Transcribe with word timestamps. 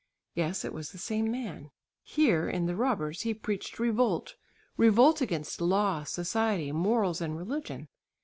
Yes, 0.33 0.65
it 0.65 0.73
was 0.73 0.89
the 0.89 0.97
same 0.97 1.29
man. 1.29 1.69
Here 2.01 2.49
(in 2.49 2.65
"The 2.65 2.75
Robbers") 2.75 3.21
he 3.21 3.35
preached 3.35 3.77
revolt, 3.77 4.33
revolt 4.75 5.21
against 5.21 5.61
law, 5.61 6.05
society, 6.05 6.71
morals 6.71 7.21
and 7.21 7.37
religion. 7.37 7.87